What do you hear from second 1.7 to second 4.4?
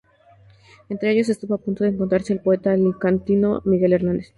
de encontrarse el poeta alicantino Miguel Hernández.